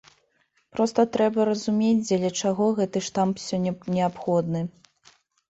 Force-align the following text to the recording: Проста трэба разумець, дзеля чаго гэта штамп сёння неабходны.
Проста 0.77 1.03
трэба 1.17 1.45
разумець, 1.49 2.05
дзеля 2.07 2.31
чаго 2.41 2.65
гэта 2.81 2.97
штамп 3.09 3.35
сёння 3.45 3.75
неабходны. 3.99 4.65